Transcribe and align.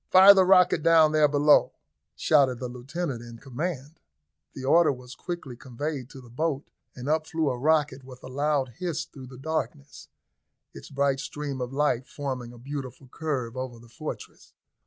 Fire 0.09 0.33
the 0.33 0.45
rocket 0.45 0.81
down 0.81 1.11
there 1.11 1.27
below!" 1.27 1.73
shouted 2.15 2.57
the 2.59 2.67
lieutenant 2.67 3.21
in 3.21 3.37
command. 3.37 3.99
The 4.55 4.65
order 4.65 4.91
was 4.91 5.13
quickly 5.13 5.55
conveyed 5.55 6.09
to 6.09 6.21
the 6.21 6.29
boat, 6.31 6.65
and 6.95 7.07
up 7.07 7.27
flew 7.27 7.51
a 7.51 7.57
rocket 7.59 8.03
with 8.03 8.23
a 8.23 8.27
loud 8.27 8.69
hiss 8.79 9.05
through 9.05 9.27
the 9.27 9.37
darkness, 9.37 10.07
its 10.73 10.89
bright 10.89 11.19
stream 11.19 11.61
of 11.61 11.71
light 11.71 12.07
forming 12.07 12.51
a 12.51 12.57
beautiful 12.57 13.09
curve 13.09 13.55
over 13.55 13.77
the 13.77 13.89
fortress. 13.89 14.55